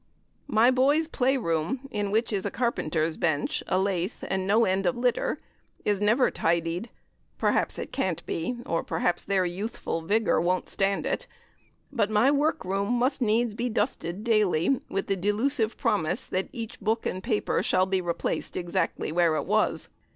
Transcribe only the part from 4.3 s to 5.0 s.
no end of